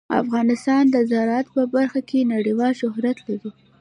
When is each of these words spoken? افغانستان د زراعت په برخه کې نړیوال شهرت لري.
افغانستان 0.23 0.83
د 0.89 0.95
زراعت 1.11 1.47
په 1.55 1.63
برخه 1.75 2.01
کې 2.09 2.29
نړیوال 2.33 2.73
شهرت 2.81 3.17
لري. 3.27 3.49